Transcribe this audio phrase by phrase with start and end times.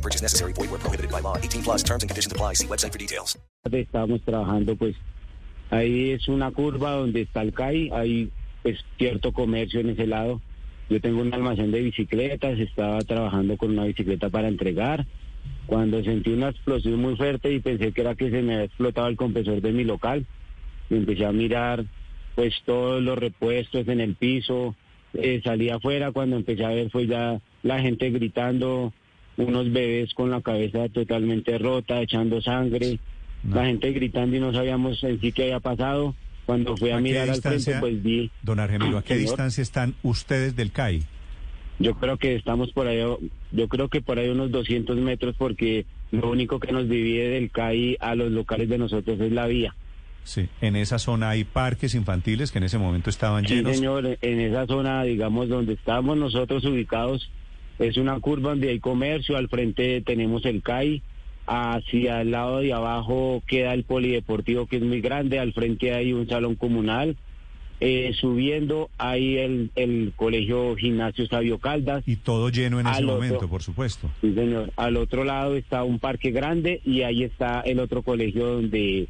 [0.00, 0.52] Purchase necessary.
[0.52, 1.36] Void where prohibited by law.
[1.36, 2.54] 18 plus terms and conditions apply.
[2.54, 3.38] See website for details.
[3.70, 4.96] Estamos trabajando, pues,
[5.70, 8.30] ahí es una curva donde está el CAI, hay
[8.62, 10.40] pues cierto comercio en ese lado.
[10.88, 15.06] Yo tengo un almacén de bicicletas, estaba trabajando con una bicicleta para entregar.
[15.66, 19.08] Cuando sentí una explosión muy fuerte y pensé que era que se me había explotado
[19.08, 20.26] el compresor de mi local,
[20.88, 21.84] y empecé a mirar
[22.34, 24.74] pues todos los repuestos en el piso,
[25.14, 28.92] eh, salí afuera cuando empecé a ver fue ya la gente gritando,
[29.40, 32.98] unos bebés con la cabeza totalmente rota, echando sangre,
[33.48, 36.14] la gente gritando y no sabíamos en sí qué había pasado.
[36.46, 39.28] Cuando fui a, ¿A mirar al frente, distancia, pues vi, Don Argemiro, ¿a qué Señor.
[39.28, 41.02] distancia están ustedes del CAI?
[41.78, 42.98] yo creo que estamos por ahí,
[43.52, 47.50] yo creo que por ahí unos 200 metros porque lo único que nos divide del
[47.50, 49.74] CAI a los locales de nosotros es la vía.
[50.24, 50.46] Sí.
[50.60, 53.76] En esa zona hay parques infantiles que en ese momento estaban Sí, llenos.
[53.76, 57.30] señor, en esa zona, digamos, donde estamos nosotros ubicados,
[57.80, 61.02] es una curva donde hay comercio, al frente tenemos el CAI,
[61.46, 66.12] hacia el lado de abajo queda el polideportivo que es muy grande, al frente hay
[66.12, 67.16] un salón comunal,
[67.80, 73.14] eh, subiendo hay el, el colegio gimnasio Sabio Caldas, Y todo lleno en ese otro.
[73.14, 74.10] momento, por supuesto.
[74.20, 78.46] sí señor, al otro lado está un parque grande y ahí está el otro colegio
[78.46, 79.08] donde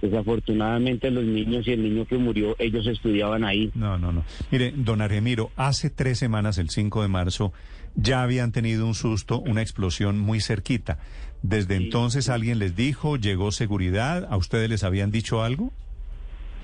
[0.00, 3.70] desafortunadamente los niños y el niño que murió, ellos estudiaban ahí.
[3.74, 4.24] No, no, no.
[4.50, 7.52] Mire, don Argemiro, hace tres semanas, el 5 de marzo,
[7.94, 10.98] ya habían tenido un susto, una explosión muy cerquita.
[11.42, 15.72] Desde Sí, entonces alguien les dijo, llegó seguridad, ¿a ustedes les habían dicho algo?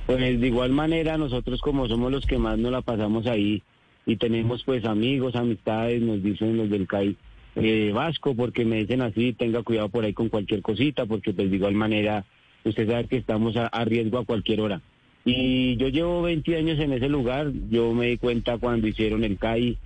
[0.07, 3.63] Pues de igual manera nosotros como somos los que más nos la pasamos ahí
[4.07, 7.17] y tenemos pues amigos, amistades, nos dicen los del CAI
[7.57, 11.51] eh, Vasco, porque me dicen así, tenga cuidado por ahí con cualquier cosita, porque pues
[11.51, 12.25] de igual manera
[12.69, 14.81] usted sabe que estamos a, a riesgo a cualquier hora.
[15.25, 19.39] Y yo llevo 20 años en ese lugar, yo me di cuenta cuando hicieron el
[19.39, 19.77] CAI,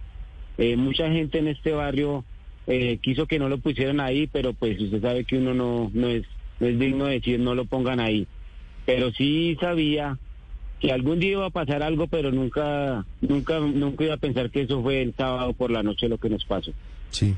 [0.58, 2.24] eh, mucha gente en este barrio
[2.66, 6.08] eh, quiso que no lo pusieran ahí, pero pues usted sabe que uno no, no,
[6.08, 6.24] es,
[6.58, 8.26] no es digno de decir no lo pongan ahí
[8.86, 10.18] pero sí sabía
[10.80, 14.62] que algún día iba a pasar algo, pero nunca, nunca, nunca iba a pensar que
[14.62, 16.72] eso fue el sábado por la noche lo que nos pasó.
[17.10, 17.34] Sí.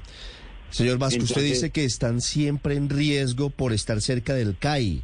[0.71, 5.03] Señor Vasco, usted Entonces- dice que están siempre en riesgo por estar cerca del CAI.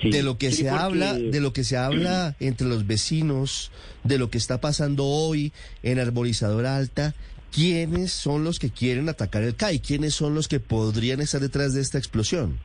[0.00, 0.10] Sí.
[0.10, 3.70] De lo que Sí, se porque- habla, de lo que se habla entre los vecinos,
[4.04, 5.52] de lo que está pasando hoy
[5.82, 7.14] en Arborizador Alta,
[7.52, 9.80] ¿quiénes son los que quieren atacar el CAI?
[9.80, 12.58] ¿Quiénes son los que podrían estar detrás de esta explosión?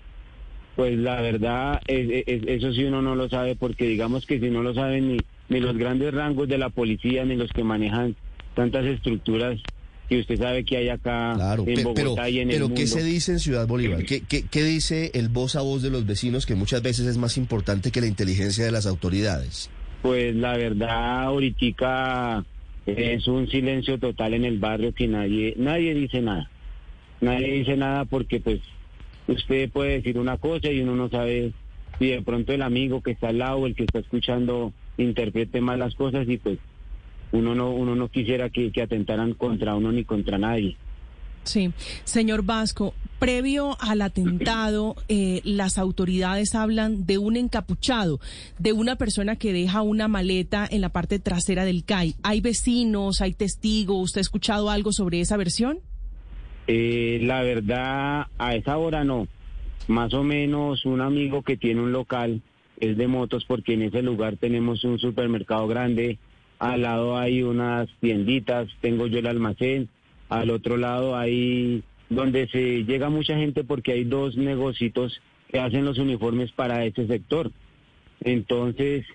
[0.75, 4.49] Pues la verdad, es- es- eso sí uno no lo sabe, porque digamos que si
[4.49, 5.17] no lo saben ni,
[5.49, 8.15] ni los grandes rangos de la policía, ni los que manejan
[8.55, 9.59] tantas estructuras
[10.09, 12.75] que usted sabe que hay acá Claro, en Bogotá pero, y en pero el mundo.
[12.75, 14.03] ¿qué se dice en Ciudad Bolívar?
[14.05, 17.17] ¿Qué, qué, qué dice el voz a voz de los vecinos que muchas veces es
[17.17, 19.69] más importante que la inteligencia de las autoridades?
[20.01, 22.45] Pues la verdad, ahorita
[22.85, 26.49] es un silencio total en el barrio que nadie, nadie dice nada.
[27.21, 28.59] Nadie dice nada porque pues
[29.27, 31.51] usted puede decir una cosa y uno no sabe
[31.97, 35.61] si de pronto el amigo que está al lado o el que está escuchando interprete
[35.61, 36.59] mal las cosas y pues
[37.31, 40.77] uno no, uno no quisiera que, que atentaran contra uno ni contra nadie.
[41.43, 41.71] Sí,
[42.05, 48.19] señor Vasco, previo al atentado, eh, las autoridades hablan de un encapuchado,
[48.57, 52.15] de una persona que deja una maleta en la parte trasera del CAI.
[52.23, 54.05] ¿Hay vecinos, hay testigos?
[54.05, 55.79] ¿Usted ha escuchado algo sobre esa versión?
[56.67, 59.27] Eh, la verdad, a esa hora no.
[59.87, 62.41] Más o menos un amigo que tiene un local
[62.79, 66.17] es de motos porque en ese lugar tenemos un supermercado grande.
[66.59, 69.89] Al lado hay unas tienditas, tengo yo el almacén.
[70.29, 75.21] Al otro lado hay donde se llega mucha gente porque hay dos negocios
[75.51, 77.51] que hacen los uniformes para ese sector.
[78.21, 79.05] Entonces,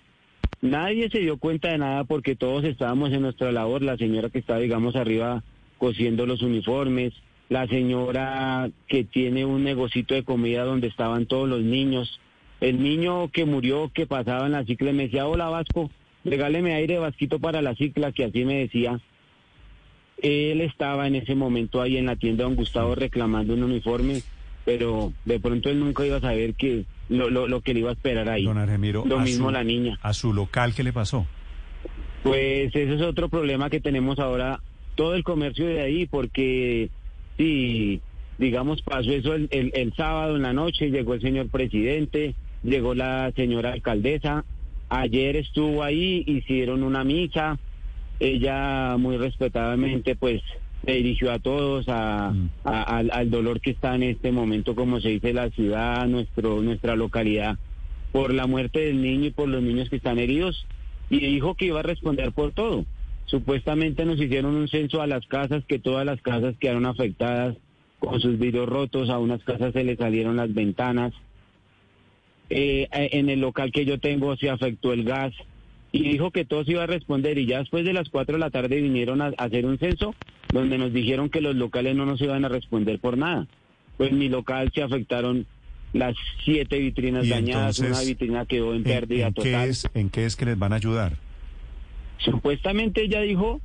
[0.61, 3.83] nadie se dio cuenta de nada porque todos estábamos en nuestra labor.
[3.83, 5.43] La señora que estaba, digamos, arriba
[5.79, 7.15] cosiendo los uniformes,
[7.49, 12.21] la señora que tiene un negocito de comida donde estaban todos los niños,
[12.61, 15.91] el niño que murió, que pasaba en la cicla, me decía, hola Vasco,
[16.31, 19.01] regáleme aire Vasquito para la cicla, que así me decía.
[20.23, 24.21] Él estaba en ese momento ahí en la tienda don Gustavo reclamando un uniforme,
[24.67, 27.91] pero de pronto él nunca iba a saber que lo, lo, lo que le iba
[27.91, 28.45] a esperar ahí.
[28.45, 29.99] Don Argemiro, Lo mismo su- la niña.
[30.03, 31.27] ¿A su local qué le pasó?
[32.23, 34.61] Pues ese es otro problema que tenemos ahora,
[34.95, 36.91] todo el comercio de ahí, porque
[37.39, 38.03] sí,
[38.37, 42.95] digamos, pasó eso el, el, el sábado en la noche, llegó el señor presidente, llegó
[42.95, 44.45] la señora alcaldesa,
[44.91, 47.59] ayer estuvo ahí, hicieron una misa,
[48.19, 50.43] ella muy respetadamente pues
[50.85, 52.35] se dirigió a todos a,
[52.65, 56.61] a- al, al dolor que está en este momento, como se dice, la ciudad, nuestro,
[56.63, 57.57] nuestra localidad,
[58.13, 60.67] por la muerte del niño y por los niños que están heridos,
[61.09, 62.85] y dijo que iba a responder por todo.
[63.27, 67.57] Supuestamente nos hicieron un censo a las casas, que todas las casas quedaron afectadas
[67.99, 71.13] con sus vidrios rotos, a unas casas se les salieron las ventanas.
[72.53, 75.33] Eh, en el local que yo tengo se afectó el gas
[75.93, 78.41] y dijo que todo se iba a responder y ya después de las 4 de
[78.41, 80.15] la tarde vinieron a, hacer un censo
[80.53, 83.47] donde nos dijeron que los locales no nos iban a responder por nada.
[83.97, 85.47] Pues mi local se afectaron
[85.93, 89.69] las siete vitrinas dañadas, entonces, una vitrina quedó en ¿En, pérdida en qué total.
[89.69, 91.19] es, ¿En qué es que les van a ayudar?
[92.19, 93.61] Supuestamente ella dijo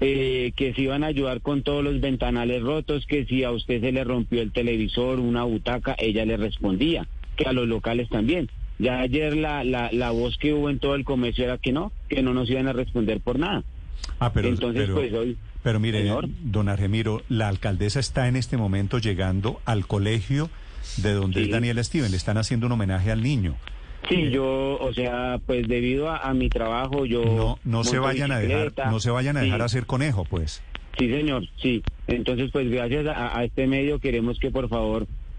[0.00, 3.80] eh, que se iban a ayudar con todos los ventanales rotos, que si a usted
[3.80, 8.50] se le rompió el televisor, una butaca, ella le respondía, que a los locales también.
[8.78, 11.90] Ya ayer la, la, la voz que hubo en todo el comercio era que no,
[12.08, 13.64] que no nos iban a responder por nada.
[14.20, 15.36] Ah, pero, Entonces, pero, pues hoy...
[15.62, 16.28] pero mire, Señor.
[16.42, 20.50] don Argemiro, la alcaldesa está en este momento llegando al colegio
[20.98, 21.46] de donde Sí.
[21.46, 22.10] es Daniel Steven.
[22.10, 23.56] Le están haciendo un homenaje al niño.
[24.08, 27.24] Sí, yo, o sea, pues debido a, a mi trabajo, yo...
[27.24, 29.46] No, no se vayan a dejar, no se vayan a Sí.
[29.46, 30.62] dejar hacer conejo, pues.
[30.96, 31.82] Sí, señor, sí.
[32.06, 35.06] Entonces, pues gracias a, a este medio queremos que por favor,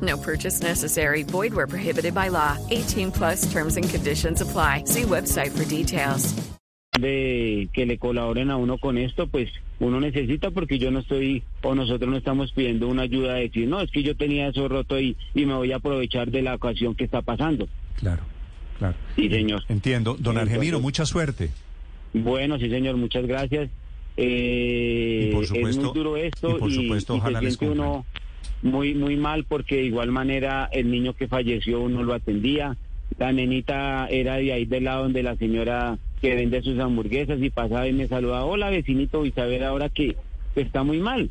[0.00, 1.22] No purchase necessary.
[1.24, 2.56] Void where prohibited by law.
[2.70, 4.84] 18 plus terms and conditions apply.
[4.86, 6.34] See website for details.
[6.98, 9.48] de que le colaboren a uno con esto, pues
[9.78, 13.68] uno necesita porque yo no estoy o nosotros no estamos pidiendo una ayuda de decir,
[13.68, 16.56] no, es que yo tenía eso roto y, y me voy a aprovechar de la
[16.56, 17.68] ocasión que está pasando.
[17.96, 18.22] Claro,
[18.78, 18.96] claro.
[19.16, 19.62] Sí, señor.
[19.70, 20.10] Entiendo.
[20.18, 21.48] Don Entonces- Argemiro, mucha suerte.
[22.12, 23.70] Bueno, sí, señor, muchas gracias.
[24.18, 27.56] Eh, Y por es supuesto- muy duro esto y por supuesto, y se ojalá les
[27.56, 28.04] siente uno
[28.62, 32.76] muy muy mal porque de igual manera el niño que falleció uno lo atendía.
[33.18, 37.50] La nenita era de ahí del lado donde la señora que vende sus hamburguesas y
[37.50, 40.16] pasaba y me saludaba, hola vecinito, y saber ahora que,
[40.54, 41.30] está muy mal.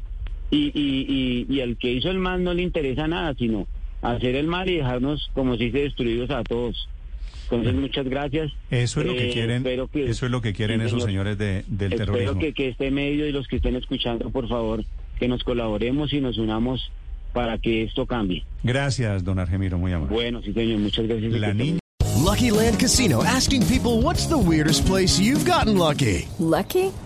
[0.52, 3.68] Y, y, y, y al que hizo el mal no le interesa nada, sino
[4.02, 6.90] hacer el mal y dejarnos como si se destruidos a todos.
[7.52, 8.52] Entonces, muchas gracias.
[8.72, 11.04] Eso es lo que Eh, quieren, espero que- eso es lo que quieren Sí, esos
[11.04, 11.10] señor.
[11.28, 12.40] señores de, del Espero terrorismo.
[12.40, 14.84] que, que este medio y los que estén escuchando, por favor,
[15.20, 16.92] que nos colaboremos y nos unamos
[17.34, 18.44] para que esto cambie.
[18.64, 20.14] Gracias, don Argemiro, muy amable.
[20.14, 21.32] Bueno, sí, señor, muchas gracias.
[21.34, 21.80] La niña.
[22.30, 26.28] Lucky Land Casino asking people what's the weirdest place you've gotten lucky?
[26.38, 26.92] Lucky?